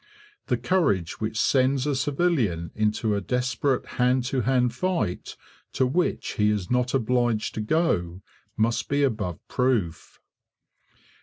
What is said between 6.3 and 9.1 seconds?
he is not obliged to go, must be